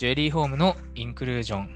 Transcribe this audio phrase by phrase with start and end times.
[0.00, 1.74] ジュエリーホームのインクルージョン。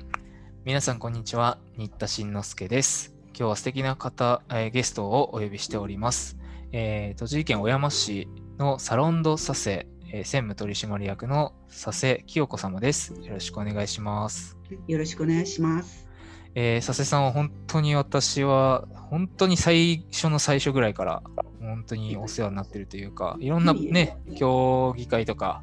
[0.64, 1.58] 皆さん、こんにちは。
[1.76, 3.12] 新田慎之介です。
[3.38, 6.38] 今日は素敵な方、えーゲストをお呼びしております。
[6.72, 8.26] えー栃木県小山市
[8.56, 13.12] のサロンド佐世、えー専務取締役の佐世清子様です。
[13.20, 14.56] よろしくお願いします。
[14.88, 16.08] よろしくお願いします。
[16.54, 21.22] えー佐世さんは本当に私は、本当に最初の最初ぐらいから、
[21.60, 25.62] 本当にお世話になってるというか、いろんなね、協議会とか、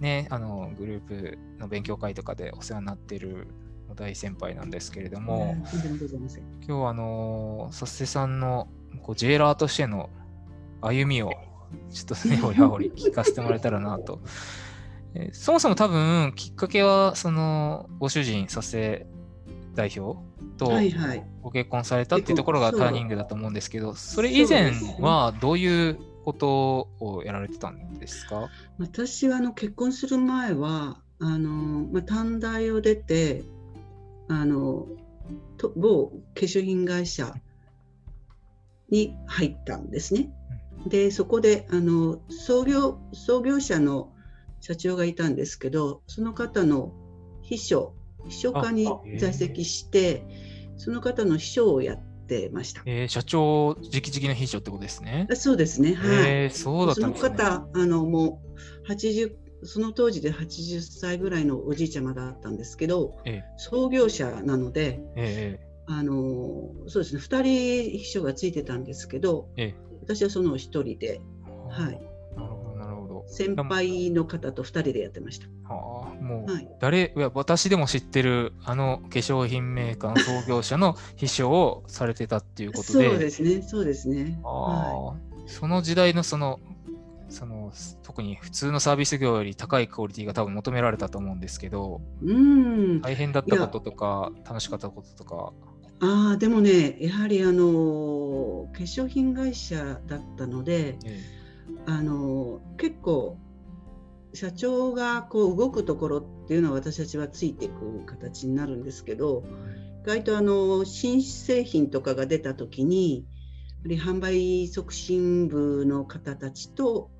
[0.00, 3.46] ね、あの、グループの勉強会とかでお世話になってる
[3.94, 5.56] 大先輩なんですけれども。
[6.66, 8.68] 今日はあのー、佐世さんの
[9.02, 10.08] こうジェイラーとしての
[10.80, 11.32] 歩みを
[11.90, 14.20] ちょっとね、 おやほり聞かせてもらえたらなと。
[15.14, 19.06] えーそもそも多分きっかけはそのご主人佐世
[19.74, 20.18] 代表
[20.56, 20.70] と。
[21.42, 28.48] ご結婚されたっていうところがターニングだと思うんですけど、それ以前はどういうことをやられてたんですか？
[28.78, 33.44] 私はあの結婚する前はあの、まあ、短大を出て
[34.28, 34.86] あの
[35.56, 37.34] と某化粧品会社
[38.88, 40.30] に入ったんですね。
[40.86, 44.12] でそこであの創業創業者の
[44.60, 46.92] 社長がいたんですけどその方の
[47.42, 47.94] 秘書
[48.28, 50.24] 秘書課に在籍して
[50.76, 51.98] その方の秘書をやっ
[52.30, 52.82] てました。
[52.86, 55.26] えー社長直々の秘書ってことですね。
[55.30, 55.94] あそうですね。
[55.94, 56.30] はい。
[56.30, 57.36] えーそうだっそのたんですね。
[57.36, 58.42] 方、あのも
[58.86, 66.14] う80その当時で80歳ぐらいのおじいちゃまだったんですけど、え創業者なので、ええあの
[66.86, 67.42] そうですね、2
[67.90, 72.00] 人秘書がついてたんですけど、え私はその1人で、えはい、
[73.26, 75.46] 先輩の方と2人でやってました。
[75.72, 76.68] はあ、もう、はい。
[76.80, 84.38] 誰、いや私でも知ってる、あの化粧品メーカーの創業者の秘書をされてたっていうことで、そうですね、そうですね。
[84.44, 86.60] あはーその時代のその、
[87.28, 87.72] その
[88.02, 95.52] 特に普通のサービス業より高いクオリティが多分求められたと思うんですけど、い、うん、大変だったこととか、楽しかったこととか、
[96.00, 101.20] ああ、でもね、やはりあの化粧品会社だったので、え
[101.86, 103.38] あの結構
[104.32, 109.44] 社長がこう動くところっていうのは私たちはついていく形になるんですけど
[110.04, 113.26] 意外とあの新製品とかが出た時に
[113.82, 117.10] やはり販売促進部の方たちと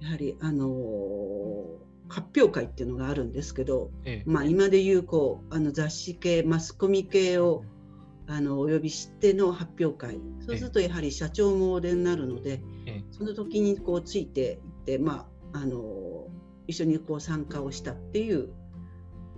[0.00, 0.68] やはりあの
[2.08, 4.30] 発表会っていうのがあるんですけど、ええ。
[4.30, 7.64] まあ、今でいうこうあの雑誌系マスコミ系を
[8.30, 10.20] あのお呼びしての発表会。
[10.46, 13.04] そうするとやはり社長もお出になるので、ええ。
[13.10, 16.26] その時にこうついていって、まあ、あの
[16.66, 18.50] 一緒にこう参加をしたっていう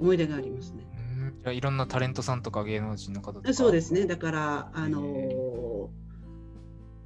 [0.01, 0.89] 思い出がありますね。
[0.97, 1.39] うん。
[1.41, 3.55] じゃあいろんなタレントさんとか芸能人の方とか。
[3.55, 4.07] そうですね。
[4.07, 5.37] だからあのへ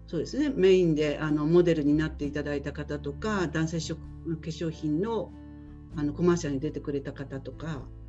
[0.07, 0.49] そうですね。
[0.49, 5.33] メインであのモデルになっていただいた方とか男性食化粧品の
[5.97, 7.67] あのコマーシャルに出てくれた方とか。
[7.99, 8.04] うん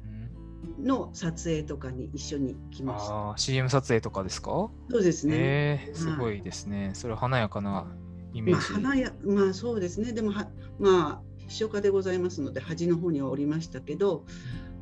[0.82, 3.14] の撮影とかに一緒に来ました。
[3.14, 4.70] ああ、CM 撮影とかですか？
[4.90, 5.36] そうですね。
[5.36, 6.92] ええすごいですね。
[6.94, 7.86] それは華やかな
[8.34, 8.74] イメまあ、ージ。
[8.74, 10.50] 花やまあそうですねでもは
[10.80, 14.26] まあ秘書家でございますので端の方にはおりましたけど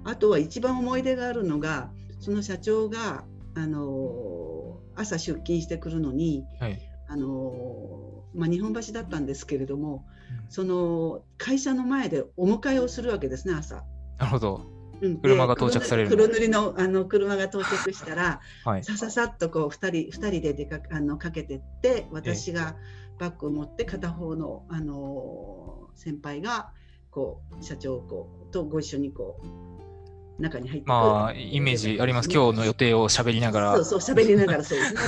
[0.03, 6.79] あとは一番思い出があるのがその社長があの朝出勤してくるのにはい。
[7.09, 10.05] あの、まあ、日本橋だったんですけれども
[10.49, 13.83] その会社の前でお迎えをするわけですね朝。
[14.17, 14.72] なるほど。
[15.03, 15.21] うん。
[15.21, 18.83] で車が到着される黒塗りのあの車が到着したらはい。
[18.83, 22.75] さささっとこう2人二人で出かあのかけてって私が
[23.19, 26.71] バッグを持って片方の、あの先輩が
[27.11, 32.29] こう社長こうとご一緒にこう中に入ってまあ、イメージあります。
[32.31, 33.83] 今日の予定を喋りながら。
[33.83, 34.99] そうそう喋りながらそうですね。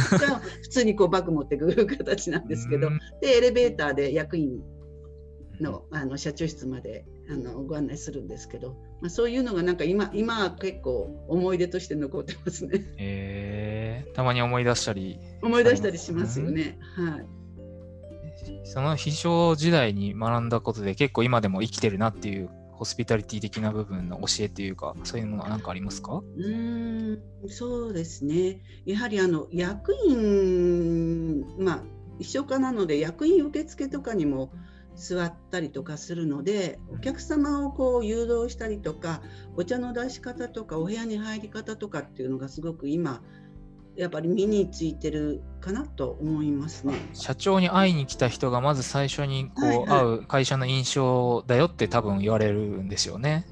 [0.62, 2.88] 普通にこうバッグ持ってくる形なんですけど。
[2.88, 3.00] うん。
[3.22, 4.62] でエレベーターで役員
[5.60, 15.20] のあの社長室まであのご案内するんですけど、まあ、そういうのがなんか今今は結構思い出として残ってますねえーたまに思い出したり。
[15.42, 16.78] 思い出したりしますよね。
[16.96, 17.26] はい
[18.66, 26.18] その秘書時代に学んだことで結構今でも生きてるなっていうホスピタリティ的な部分の教えっていうか、そういうものは何かありますか？
[26.18, 28.62] うーんそうですね。
[28.86, 31.84] やはりあの役員、まあ、
[32.20, 34.52] 一緒かなので役員受付とかにも
[34.96, 39.22] 座ったりとかするのでお客様をこう誘導したりとか
[39.56, 43.22] お茶の出し方とかお部屋に入り方とかっていうのがすごく今
[43.96, 46.96] やっぱり身についてるかなと思いますね。
[47.14, 53.46] 社長に会いに来た人がまず最初にこう、はいはい会う会社の印象だよって多分言われるんですよね。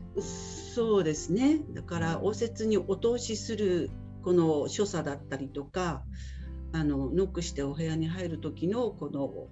[0.76, 1.62] そうですね。
[1.74, 3.90] だから応接にお通しする
[4.22, 6.04] この所作だったりとか、
[6.74, 9.48] あのノックしてお部屋に入る時のこの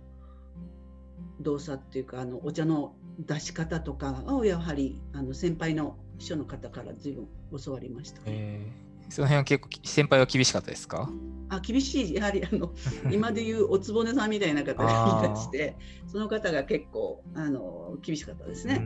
[1.42, 7.28] 動作っていうかあのお茶の出し方とかをやはりあの先輩の秘書の方から随分
[7.64, 11.10] 教わりました、えー、その辺は結構先輩は厳しかったですか？
[11.50, 12.14] あ厳しい。
[12.14, 12.72] やはりあの
[13.12, 15.76] 今でいうおつぼねさんみたいな方がいらして
[16.08, 18.82] その方が結構あの厳しかったですね。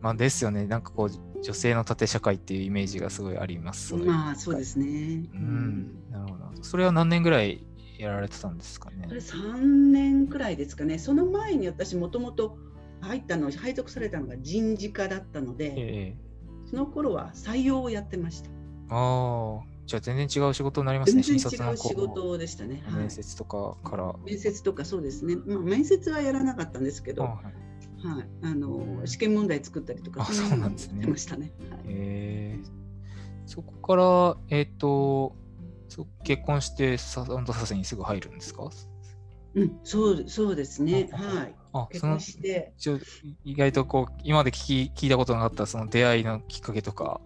[0.00, 0.66] まあ、ですよね。
[0.66, 3.94] なんかこう女性の縦社会っていうイメージがすごいあります。
[3.94, 5.28] まあそうですね。
[5.32, 6.50] うん、なるほど。
[6.62, 7.64] それは何年ぐらい
[8.02, 12.58] やられてたんですかねそれ3年くらいですかねその前に私もともと
[13.00, 18.50] 入ったの配属されたのが人事課だったので、えー、その頃は採用をやってました。
[18.90, 22.84] ああじゃあ全然違う仕事になりますね、全然違う仕事でしたね。
[22.88, 24.14] 面接とかから。
[24.24, 25.36] 面接とかそうですね。
[25.36, 27.40] まあ、面接はやらなかったんですけど、は
[28.04, 31.06] い、はい、あの試験問題作ったりとか、そうなんですね。
[31.06, 31.52] ましたね。
[31.70, 32.68] はい、えー、
[33.46, 35.34] そこから、えっ、ー、と、
[36.24, 38.70] 結婚してサンドサセにすぐ入るんですか？
[39.54, 41.08] うん、そうそうですね。
[41.12, 41.54] はい。
[41.74, 42.72] あ結婚して。
[43.44, 47.20] 意外とこう今まで聞き聞いたことなかったその出会いのきっかけとか。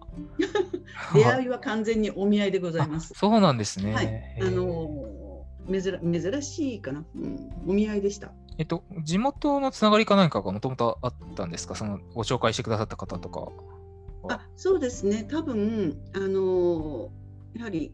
[1.13, 3.13] 出会いは完全にお見合いでございます。
[3.15, 3.93] そうなんですね。
[3.93, 8.31] はい、あの珍珍しいかな、うん、お見合いでした。
[8.57, 11.75] えっと、地元のつながりか何かがもともとあったんですか？
[11.75, 13.49] そのご紹介してくださった方とか。
[14.29, 17.09] あそうですね、多分あの
[17.53, 17.93] やはり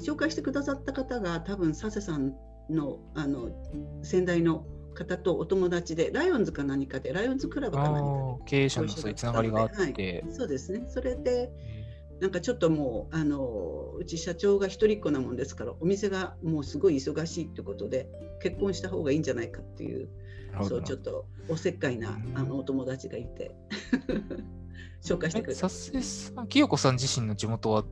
[0.00, 2.34] 紹介してくださった方が多分佐世さん
[2.68, 3.50] のあの
[4.02, 4.64] 先代の
[4.94, 10.84] 方とお友達でライオンズか何かでライオンズクラブか何かで経営者のそういうつながりがあって、はい、そうですね。
[10.88, 11.50] それで
[12.20, 18.08] なんかちょっともうあのうち社長が一人っ子なもんですからお店がもうすごい忙しいってことで
[18.42, 20.08] 結婚した方がいいんじゃないかっていう
[20.62, 23.54] そうちょっとおせっかいなあのお友達がいて。
[25.02, 26.46] 紹介してくれた。
[26.46, 27.84] 清子さん自身の地元は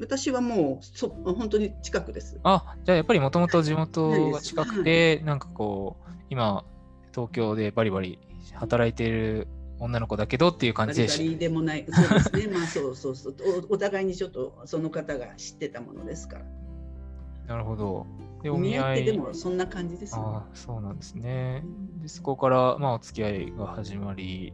[0.00, 2.38] 私はもうそ本当に近くです。
[2.42, 6.64] あじゃあやっぱりもともと地元が近くて、なんかこう、今、
[7.12, 8.18] 東京でバリバリ
[8.54, 9.46] 働いている
[9.78, 13.36] 女の子だけどっていう感じでしバリバリでもない、そうですね、 まあそうそうそう。
[13.70, 16.44] お、お互いにちょっとその方が知ってたものですから。
[17.46, 18.06] なるほど。
[18.42, 19.02] でお見合い。
[19.02, 21.64] ってでもそんな感じです、ね、あそうなんですね。
[22.02, 24.52] でそこから、まあ、お付き合いが始まり、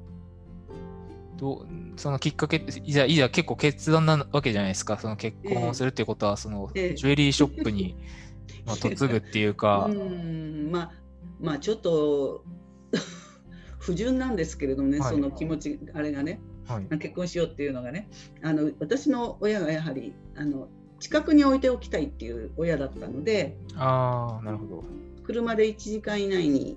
[1.41, 1.67] ど
[1.97, 4.99] そのきっかけっていざいざ結構決断なわけじゃないですか。
[4.99, 7.97] その結婚をするっていうことは、そのジュエリーショップに、
[8.67, 9.89] まあ、嫁ぐっていうか。
[9.91, 10.93] うんまあ
[11.41, 12.45] まあちょっと
[13.81, 18.09] 不純なんですけれどもね、はい、その気持ちあれがね、はい、結婚しようっていうのがね。
[18.43, 24.85] あの私の親がやはりあの近くに置いておきたいっていう親だったのであなるほど。
[25.25, 26.77] 車で1時間以内に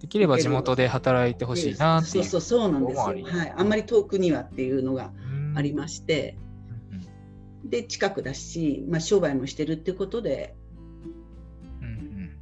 [0.00, 5.12] できれば地元で働いてほしいなっていうそうそうそうなんですよ、はい、あんまり遠くにはっていうのが
[5.54, 6.36] ありまして、
[7.64, 10.54] で近くだし、まあ、商売もしてるってことで、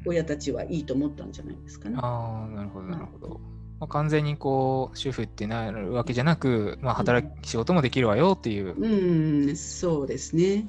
[0.04, 1.96] 親たちはいいと思ったんじゃないですかね。
[1.98, 3.40] ああなるほどなるほど。
[3.80, 8.74] まあ、完全にこう主婦ってなるわけじゃなく、まあ、働き、仕事もできるわよっていう。
[8.78, 10.66] うん、そうですね。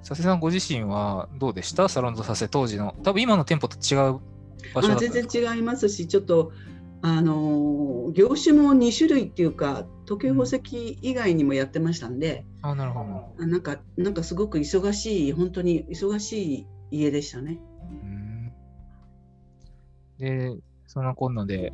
[0.00, 1.88] 佐世さんご自身はどうでした？
[1.88, 2.94] サロンド佐世当時の。
[3.02, 4.20] 多分今の店舗と違う
[4.72, 6.52] 場所全然違いますしちょっと
[7.02, 13.00] あの業種も2種類っていうか時計宝石以外にもやってましたんで、うん、あなるほ
[13.38, 13.46] ど。
[13.46, 17.58] なんかなんかすごく忙しい本当に忙しい家でしたね。
[20.18, 20.56] で
[20.86, 21.72] その今度で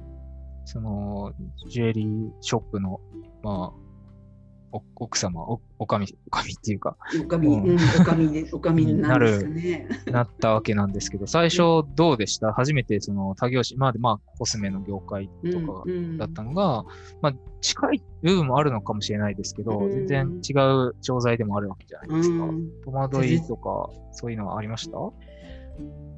[0.65, 1.33] その
[1.69, 3.01] ジュエリーショップの
[3.43, 3.90] まあお
[4.73, 12.53] 奥様お、おかみ、おかみっていうか、おかみ、うん、おかみで、おかみになる、ね、なったわけなんですけど、最初どうでした？
[12.53, 15.85] 初めてその他業種、まあ、まあ、コスメの業界とか
[16.19, 16.87] だったのが、うんうん、
[17.23, 20.53] まあ、近い部分もあるのかもしれないですけど、うん、全然違
[20.89, 22.45] う商材でもあるわけじゃないですか。
[22.45, 24.99] うん、戸惑いとか、そういうのはありました？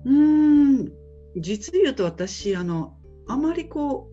[0.04, 0.92] うん、
[1.37, 2.97] 実言うと私、あの、
[3.28, 4.12] あまりこう、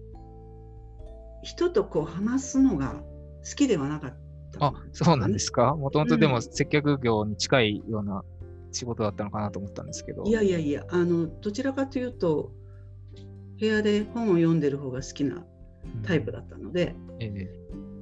[1.41, 3.01] 人とこう話すのが
[3.49, 4.18] 好きではなかった。
[4.59, 5.75] あ、そうなんですか？
[5.75, 8.23] もともとでも接客業に近いような
[8.71, 10.23] 仕事だったのかなと思ったんですけど。
[10.25, 12.51] いやいやいや、あの、どちらかというと、
[13.59, 15.45] 部屋で本を読んでる方が好きな
[16.03, 17.49] タイプだったので、うん、ええ、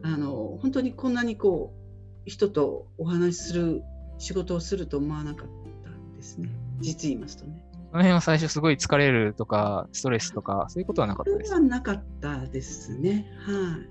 [0.03, 1.73] あの本当にこんなにこ
[2.27, 3.81] う人とお話しする
[4.19, 5.47] 仕事をすると思わなかっ
[5.83, 6.49] たんですね、
[6.79, 7.63] 実言いますとね。
[7.73, 11.55] その辺は最初すごい疲れるとかストレスとかそういうことはなかったですか？
[11.55, 13.25] はなかったですね。
[13.47, 13.89] はい、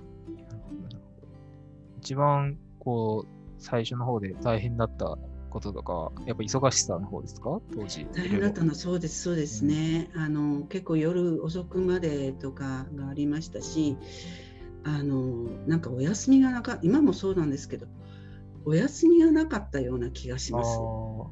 [2.06, 5.18] 一番こう最初の方で大変だった
[5.50, 7.58] こととか、やっぱ忙しさの方ですか？
[7.74, 8.06] 当時。
[8.14, 10.08] 大変だったのそうです、そうですね。
[10.14, 13.96] うん、あの結構夜遅くまでとかがありましたし、
[14.84, 17.88] あのなんかお休みがなか今もそうなんですけど、
[18.64, 20.78] お休みがなかったような気がします。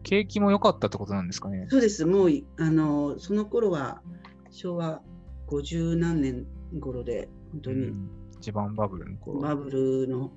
[0.03, 1.69] 景気も良かったってことなんですかね。
[1.71, 2.05] そうです。
[2.05, 4.03] もうあのその頃は
[4.51, 5.03] 昭和
[5.47, 6.47] 50何年
[6.81, 7.93] 頃で本当に
[8.39, 10.33] 一番バブルの頃バブルの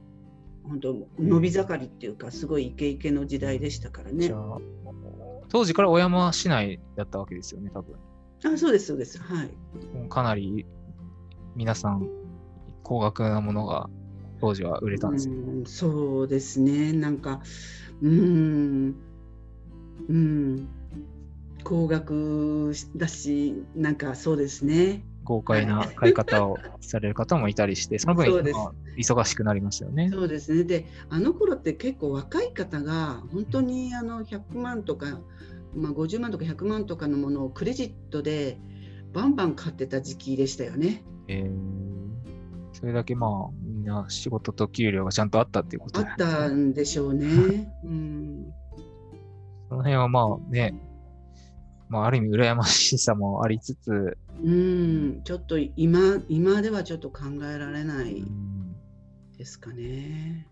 [0.68, 4.32] 本当伸び盛りっていうかすごいイケイケの時代でしたからね。
[5.50, 7.96] 当時から小山市内だったわけですよね多分。
[8.46, 9.50] あそうですそうですはい。
[10.10, 10.66] かなり
[11.56, 12.08] 皆さん
[12.84, 13.90] 高額なものが
[14.40, 17.42] 当時は売れたんですよ、ね、そうですねなんか
[18.02, 18.96] うん
[20.08, 20.68] うん
[21.64, 28.26] 高額だしなんかそうですね豪快な買い方をされる方もいたりして、 その分、
[28.98, 30.10] 忙しくなりますよね。
[30.10, 30.64] そうですね。
[30.64, 35.20] で、あの頃って結構若い方が本当にあの100万とか、
[35.76, 38.58] まあ、50万とか100万とかのものをクレジットで
[39.14, 41.04] バンバン買ってた時期でしたよね。
[41.28, 41.50] えー、
[42.72, 43.32] それだけまあ
[43.62, 47.70] みんな仕事と給料がちゃんとあったっていうことあったんでしょうね。
[47.84, 48.54] うん、
[49.68, 50.74] その辺はまあね、
[51.90, 58.24] まあ、ある意味羨ましさもありつつ、うん、ちょっと今今ではちょっと考えられない
[59.38, 60.48] ですかね。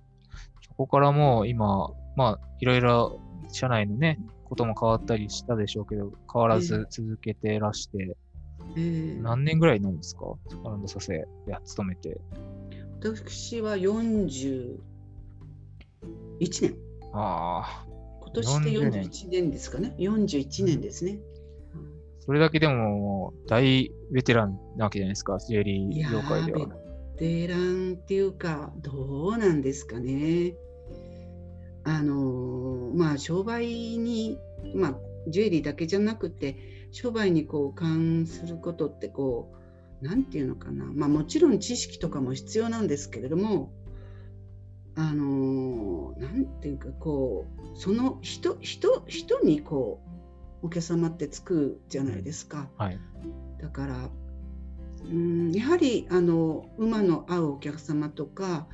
[0.61, 3.19] そこからもう今、まあ、いろいろ
[3.51, 8.17] 社内のね、ことも変わったりしたでしょうけど、変わらず続けてらして、
[8.75, 10.25] えー、何年ぐらいなんですか、
[10.65, 12.19] アランドサセや勤めて。
[12.99, 14.79] 私は41
[16.39, 16.75] 年。
[17.13, 17.84] ああ。
[18.41, 19.95] 今年で41年ですかね。
[19.97, 21.19] 41年ですね。
[22.19, 26.67] それだけでも大ベテランなわけじゃないですか、ジュエリー業界では。
[27.19, 30.55] ベテランっていうか、どうなんですかね。
[31.85, 34.39] あのまあ商売に、
[34.73, 34.95] まあ、
[35.27, 36.57] ジュエリーだけじゃなくて
[36.91, 39.53] 商売にこう関することってこ
[40.01, 43.71] う何て言うのかな、まあ、もちろん知識とかも必要なんですけれども
[44.97, 50.01] あの何て言うかこうその人人人にこ
[50.63, 52.69] うお客様ってつくじゃないですか。
[52.77, 52.99] はい、
[53.61, 54.09] だから
[55.03, 58.67] うんやはりあの馬の合うお客様とか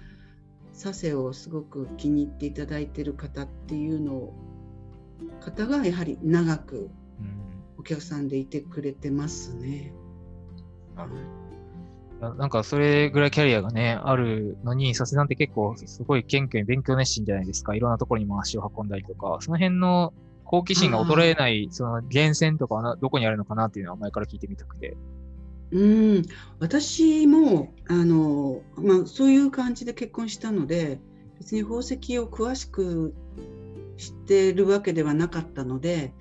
[0.72, 4.34] 佐世をすごく気に入っていただいている方っていうの
[5.42, 6.90] 方がやはり長く
[7.78, 9.94] お客さんでいてくれてますね。
[10.92, 11.06] うん、な
[12.30, 17.76] んかそれぐらいキャリアがね、あるのに、佐世さんって結構すごい謙虚に勉強熱心じゃないですか。
[17.76, 20.14] いろんなところにも足を運んだりとか、その辺の
[20.46, 24.96] 好奇心が衰えない、その源泉とかはどこにあるのかなっていうのは前から聞いてみたくて。
[25.72, 26.26] うん
[26.60, 31.00] 私もあの、まあ、そういう感じで結婚したので
[31.40, 33.16] 別に宝石を詳しく
[33.96, 36.14] 知ってるわけではなかったので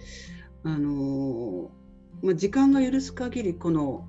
[0.63, 1.71] あの、
[2.23, 4.07] まあ、時間が許す限りこの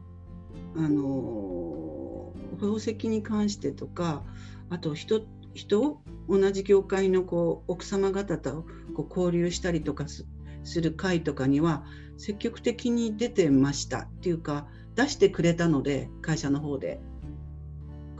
[0.75, 4.23] あの宝石に関してとか
[4.69, 5.21] あと人
[5.53, 11.83] 人同じ業界のこう奥様方とこう交流したりとかする会とかには
[12.17, 17.01] 積極的に出てましたっていうか出してくれたので会社の方で。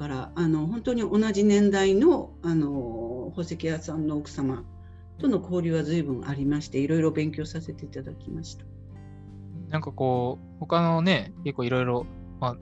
[0.02, 4.64] からあの本当に同じ年代のあの宝石屋さんの奥様
[5.20, 8.66] との交流は随分ありましていろいろ勉強させていただきました。
[9.70, 12.08] なんかこう他のね結構いろいろ、
[12.42, 12.58] まあ、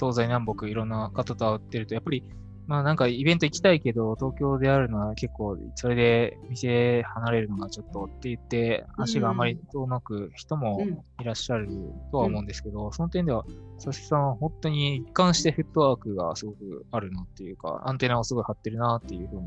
[0.00, 2.24] 東西南北いろんな方と会ってるとやっぱり
[2.66, 10.80] まあなんかイベント行きたいけど、東京であるのは結構、それで店離れるのがちょっとって言って、足があまり遠のく人も
[11.20, 11.68] いらっしゃる
[12.12, 13.44] とは思うんですけど、その点では、
[13.76, 19.40] 佐々木さんは本当に一貫してフットワークがすごくあるなっていうか、アンテナをすごい張ってるなっていうふう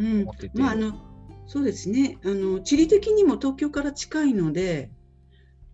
[0.00, 0.50] に思ってて。
[0.54, 0.92] うん、まあ、あの
[1.46, 2.18] そうですね。
[2.24, 4.90] あの、地理的にも東京から近いので、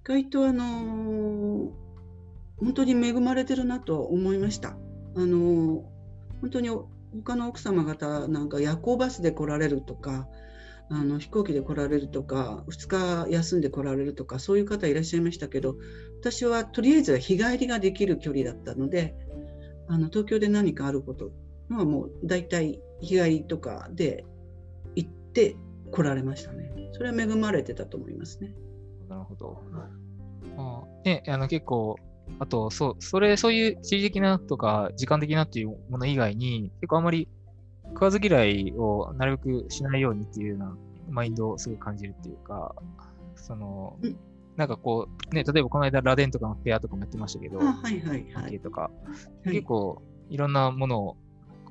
[0.04, 1.72] 意外とあの
[2.62, 4.76] 本当に恵まれてるなと思いました。
[5.14, 5.84] あの
[6.40, 10.28] 本当に他の奥様方なんか夜行バスで来られるとか
[10.88, 15.76] あの飛行機で来られるとか2日休んで来られるとかそういう方いらっしゃいましたけど
[16.20, 19.14] 私はとりあえず日帰りができる距離だったので
[19.88, 21.30] あの東京で何かあること
[21.70, 24.24] はもう大体日帰りとかで
[24.94, 25.56] 行って
[25.90, 26.72] 来られましたね。
[26.92, 28.54] それは恵まれてたと思いますね。
[29.08, 29.62] なるほど。
[30.56, 31.96] あね、あの結構
[32.38, 37.28] あと、そう、それ、そういう地理的なとか、時間的なっていうもの以外に、結構あんまり
[37.94, 40.76] 食わず嫌いをなるべくしないようにっていうような
[41.08, 42.74] マインドをすごい感じるっていうか、
[43.36, 43.96] その、
[44.56, 48.60] なんかこう、ね、例えばこの間、ラデンとかのフェアとかもやってましたけど、はいはいはい。
[48.60, 48.90] とか、
[49.44, 51.16] 結構いろんなものを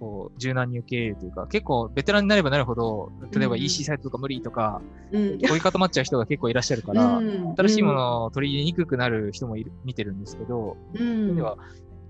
[0.01, 4.81] こう柔軟に受け入れるというか、結構ベテランになればなるほど、例えば EC サイトとか無理とか、
[5.11, 11.55] うん、こういう固まっちゃう人が結構いらっしゃるから、うん、新しいものを取り入れにくくなる人もいる見てるんですけど、うん、では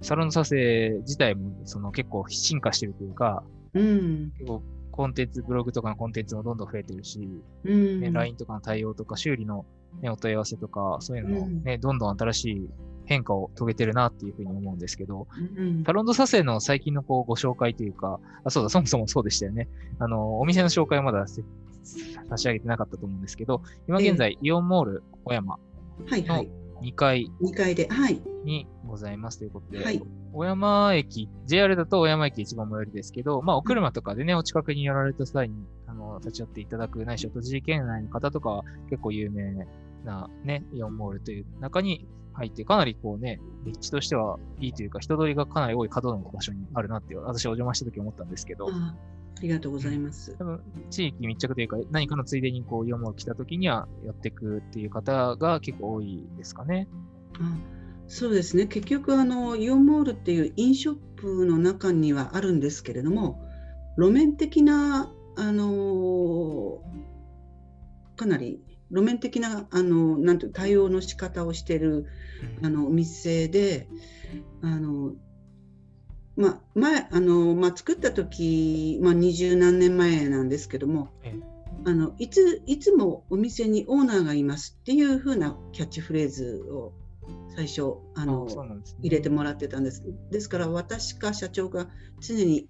[0.01, 3.43] サロンの撮影自体もその結構進化してるというか、
[3.73, 7.27] うん、結構コンテンツ、ブログとかのコンテンツもどんどん増えてるし、
[7.65, 9.65] うん、LINE とかの対応とか修理の
[10.01, 12.69] ね、お問い合わせとか、そういうのをね、どんどん新しい
[13.11, 15.27] 変化を遂げてるなっていうふうに思うんですけど、
[15.57, 19.67] うんうんタロンドサセの最近のこうご紹介というか、あ、そうだ、そもそもそうでしたよね。
[19.99, 21.43] あの、お店の紹介はまだせ
[22.29, 25.59] 差し上げてなかったと思うんですけど、今現在、イオンモール小山
[26.09, 26.49] はいはい。
[26.81, 28.21] 2階2階で、はい。
[28.45, 30.01] にございますということで、はい。
[30.33, 35.55] 小山駅、JR だと小山駅一番最寄りですけど、まあ、お車とかでね、お近くに寄られた際に、
[35.87, 39.67] あの、立ち寄っていただく、ないしは栃木県内の方とかは結構有名
[40.05, 48.95] なね、イオンモールという中に入って、かなりこうね、立地としてはいいというか、人通りがかなり多い角の場所にあるなって私はお邪魔した時思ったんですけど、あ
[49.37, 50.35] ありがとうございます。
[50.37, 56.87] 多分地域密着というか、何かのついでにこう、イオンモール来た時には寄ってくっていう方が結構多いですかね。
[57.39, 57.57] あ
[58.07, 63.41] そうですね結局あのイオンモールっていう飲ショップの中にはあるんですけれども
[63.97, 66.81] 路面的なあの
[68.17, 68.59] かなり
[68.91, 72.07] 路面的なあのなんていう対応の仕方をしている
[72.61, 73.87] あのお店で
[74.61, 75.13] あの
[76.35, 81.51] まあ前あの、まあ、作った時、まあ、二十何年前なんですけどもええ。
[81.83, 86.93] あのいついつもお店にオーナーがいますっていう風なキャッチフレーズを
[87.55, 88.55] 最初あのね。
[88.99, 90.03] 入れてもらってたんです。
[90.29, 91.87] ですから私か社長が
[92.19, 92.67] 常に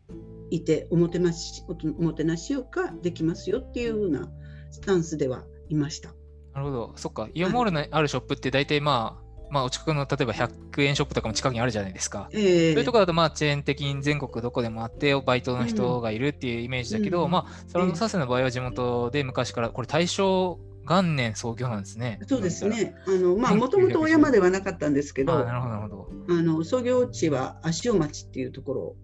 [0.49, 4.29] いておもてなしおもてなしをかできますよっていう風な
[4.69, 6.13] スタンスではいました。
[6.53, 6.93] なるほど。
[6.95, 7.29] そっか。
[7.33, 12.29] イオンモールのあるショップって大体まあ、まあ、お近くの例えば100円ショップとかも近くにあるじゃないですか。
[12.31, 12.47] えーそ
[12.77, 22.19] ういうところだとまあチェーン的に全国どこでもあってバイトの人がいるっていうイメージだけど、うんまあサロンドサセの場合は地元で昔からこれ大正元年創業なんですね。
[22.27, 22.95] そうですね。
[23.07, 26.07] あのまあうんもともと小山ではなかったんですけど、あなるほどなるほど。
[26.29, 28.95] あの創業地は足尾町っていうところ、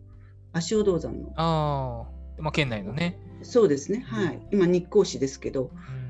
[0.53, 1.33] 足尾銅山の。
[1.35, 2.07] あ
[2.39, 3.19] あ、まあ県内のね。
[3.41, 4.03] そうですね。
[4.07, 4.41] はい。
[4.51, 6.06] 今日光市ですけど、うん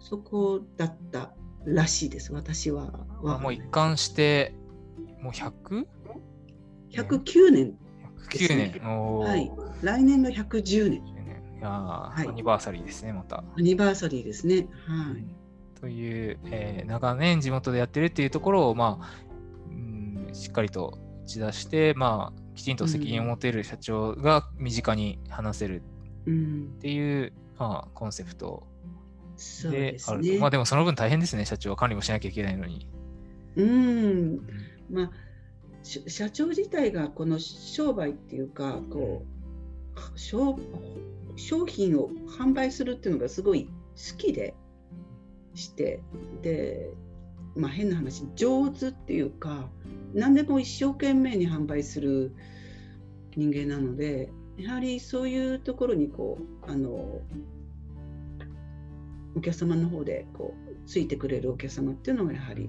[0.00, 1.32] そこだった
[1.64, 2.32] らしいです。
[2.32, 2.90] 私は。
[3.22, 4.54] まあもう一貫して、
[5.20, 5.86] もう 100?109
[6.90, 7.76] 109年。
[8.30, 9.50] です年はい。
[9.82, 11.00] 来年が110年。
[11.00, 13.38] 109年いやーいアニバーサリーですね、また。
[13.38, 14.68] アニバーサリーですね。
[14.86, 15.24] はい。
[15.80, 19.10] という、えー長年地元でやってるっていうところを、まあ、
[19.70, 25.82] うんしっかりと打ち出して、まあ、きちんと責任を持てる社長が身近に話せる
[26.26, 26.80] うんっ。
[26.80, 28.66] ていう、まあ、コンセプト
[29.40, 29.98] そうでね。
[30.06, 30.38] あると。
[30.38, 32.86] まあでもその分大変ですね、社長は管理もしなきゃいけないのに。
[33.56, 34.40] うん。
[34.90, 35.10] まあ、
[35.82, 40.58] し社長自体がこの商売っていうか、こう、商
[41.36, 44.54] 商品を販売するっていうのがすごい好きで
[45.54, 46.02] して、
[46.42, 46.90] で、
[47.56, 49.70] まあ変な話、上手っていうか、
[50.12, 52.34] 何でも一生懸命に販売する
[53.36, 57.20] 人間なので、やはりそういうところにこう、あの、
[59.36, 62.68] お客様の方でこうついてくれるお客様っていうのがやはり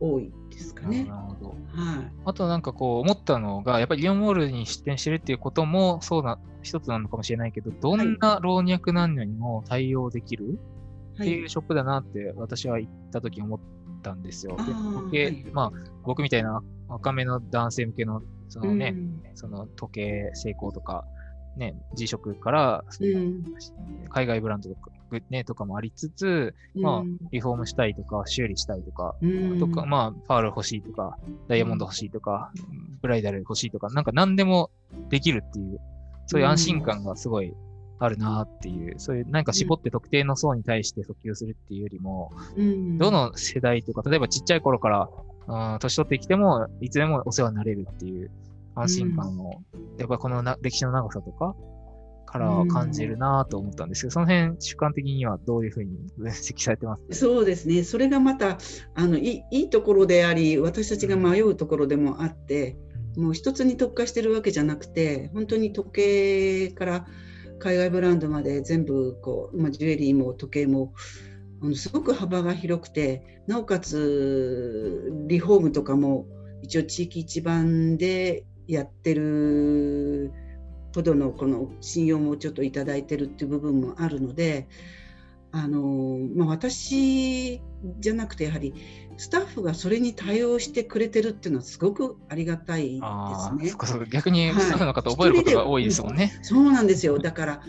[0.00, 1.04] 多いですかね。
[1.04, 1.48] なるほど。
[1.50, 2.12] はい。
[2.24, 10.52] あとなんかこう思ったのが、やっぱりイオンモールに出店してるっていうこともそうな一つなのかもしれないけど、どんな老若男女にも対応できるは
[11.16, 13.60] っていうショップだなって私は行った時思っ
[14.02, 14.56] たんですよ。
[14.56, 15.72] であー時計はいまあ
[16.04, 21.04] 僕みたいな若めの男性向けのそのね、うんその時計、成功とか、
[21.56, 23.44] ね、G-SHOCK から、うん
[24.10, 24.90] 海外ブランドとか,、
[25.30, 29.58] ね、とかもありつつ、まあうん、リフォームしたいとか、修理したいとか、うん。
[29.58, 31.18] とか、まあ、パール欲しいとか、
[31.48, 32.52] ダイヤモンド欲しいとか、
[33.02, 34.70] ブライダル欲しいとか、なんか何でも
[35.08, 35.80] できるっていう、
[36.26, 37.54] そういう安心感がすごい
[37.98, 42.98] あるなっていう、そういうなんか絞って特定の層に対して訴求するっていうよりも、うん。
[42.98, 45.08] どの世代とか、例えばちっちゃい頃から、
[45.46, 48.30] あー年取ってきても、いつでもお世話になれるっていう
[48.74, 49.62] 安心感を、
[49.98, 51.54] やっぱりこのな歴史の長さとか
[52.30, 57.02] からは感じるなと思ったんですけど、その辺主観的にはどういうふうに分析されてます？
[57.08, 57.82] かそうですね。
[57.84, 58.58] それがまた
[58.94, 62.76] あのいいいいところであり、私たちが迷うところでもあって、
[63.16, 67.06] もう一つに特化してるわけじゃなくて、本当に時計から
[67.58, 70.94] 海外ブランドまで全部こう、まあ、ジュエリーも時計も
[71.74, 76.26] すごく幅が広くて、なおかつリフォームとかも
[76.62, 80.32] 一応地域一番でやってる
[80.94, 84.68] ほどのこの信用もちょっといいてるっていう部分もあるので、
[85.52, 87.60] あのまあ、私
[87.98, 88.74] じゃなくてやはり
[89.16, 93.00] スタッフがそれに対応してくれてるっていうのはすごくありがたいで
[93.38, 93.68] すね。
[93.86, 94.62] そ逆にはい。
[94.62, 96.38] スタッフの方覚えることが多いですもんね。
[96.42, 97.18] そうなんですよ。
[97.18, 97.62] だから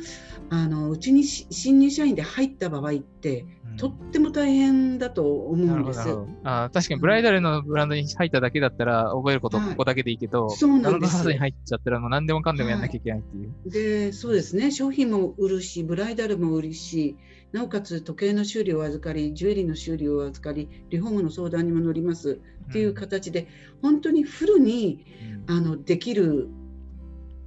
[0.50, 3.78] あのうちにし新入社員で入った場合ってうん。
[3.78, 6.00] とっても大変だと思うんです。
[6.44, 13.72] あー確かにブライダルのブランドに入っただけだったら覚えることはいここだけでいいけど、そうなんですに入っちゃったらもう何でもかんでもやんなきゃいけないっていう。
[13.72, 14.72] でそうですね。
[14.72, 17.16] 商品も売るしブライダルも売るし
[17.52, 22.40] なおかつ時計の修理を預かりジュエリーの修りを預かりリフォームの相談にも乗ります。
[22.70, 23.48] っていう形で、
[23.82, 25.06] 本当にフルに
[25.48, 26.48] あのできる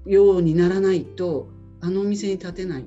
[0.06, 1.48] ようにならないと
[1.80, 2.84] あのお店に立てない。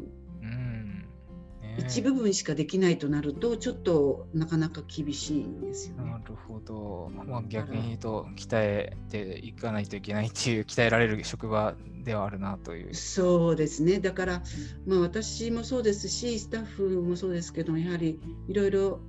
[1.79, 6.11] 一部分しかできないとなるとちょっとなかなか厳しいんですよね。
[6.11, 12.95] なるほど、まあ、逆に言うと鍛えていかないといけないっていう鍛えられる職場ではあるなという。
[12.95, 13.99] そうですね。
[13.99, 14.43] だから、
[14.87, 18.99] まあ、私もそうですしスタッフもそうですけどやはりいろいろ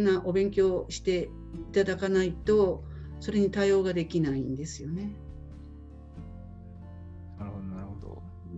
[0.00, 1.28] なお勉強して
[1.70, 2.84] いただかないと
[3.20, 5.10] それに対応ができないんですよね。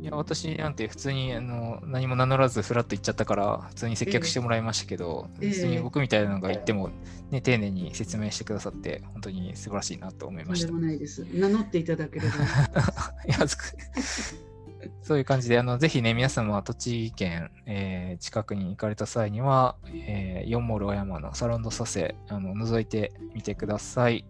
[0.01, 6.91] いや、私なんて普通にあの何も名乗らずフラッと行っちゃったから、普通に接客してもらいましたけど、えー、普通に僕みたいなのが行っても、
[7.31, 10.69] ね、丁寧に説明してくださって、本当に素晴らしいなと思いました。
[10.69, 11.27] でもないです。
[11.35, 12.35] 名乗っていただければ。
[13.29, 13.47] いや
[15.03, 24.25] そういう感じで、あのぜひね、皆様は栃木県、えー、近くに行かれた際には、えー、ヨンモール小山のサロンドサセあの覗いてみてください。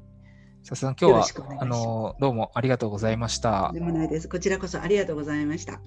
[0.63, 3.71] さすが今日はあのどうもありがとうございました。
[3.73, 4.29] でもないです。
[4.29, 5.81] こちらこそありがとうございました。